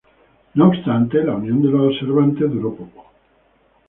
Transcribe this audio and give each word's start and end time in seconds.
No 0.55 0.69
obstante, 0.69 1.23
la 1.23 1.35
unión 1.35 1.61
de 1.61 1.69
los 1.69 1.93
observantes 1.93 2.49
duró 2.51 2.73
poco. 2.73 3.11